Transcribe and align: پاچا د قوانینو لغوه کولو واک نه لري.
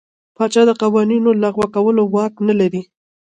پاچا 0.35 0.61
د 0.67 0.71
قوانینو 0.81 1.31
لغوه 1.43 1.67
کولو 1.75 2.03
واک 2.13 2.33
نه 2.47 2.53
لري. 2.59 2.81